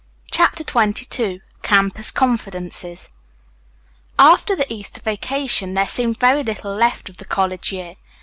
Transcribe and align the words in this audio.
CHAPTER 0.31 0.63
XXII 0.63 1.43
CAMPUS 1.61 2.09
CONFIDENCES 2.09 3.11
After 4.17 4.55
the 4.55 4.73
Easter 4.73 4.99
vacation 4.99 5.75
there 5.75 5.85
seemed 5.85 6.17
very 6.19 6.41
little 6.43 6.73
left 6.73 7.07
of 7.07 7.17
the 7.17 7.25
college 7.25 7.71
year. 7.71 7.93